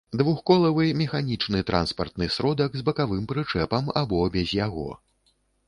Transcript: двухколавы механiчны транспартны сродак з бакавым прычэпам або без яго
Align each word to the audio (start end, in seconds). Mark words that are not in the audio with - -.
двухколавы 0.19 0.85
механiчны 1.01 1.59
транспартны 1.67 2.29
сродак 2.37 2.79
з 2.79 2.87
бакавым 2.89 3.29
прычэпам 3.31 3.93
або 4.05 4.25
без 4.39 4.59
яго 4.65 4.91